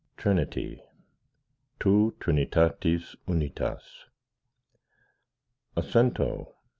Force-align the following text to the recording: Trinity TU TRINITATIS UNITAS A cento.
Trinity 0.17 0.81
TU 1.79 2.15
TRINITATIS 2.19 3.15
UNITAS 3.27 4.05
A 5.75 5.83
cento. 5.83 6.55